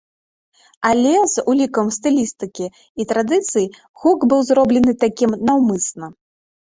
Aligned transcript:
Але, 0.89 1.09
з 1.33 1.41
улікам 1.51 1.91
стылістыкі 1.97 2.65
і 3.03 3.07
традыцый, 3.11 3.65
гук 4.05 4.25
быў 4.31 4.41
зроблены 4.49 4.95
такім 5.05 5.31
наўмысна. 5.51 6.05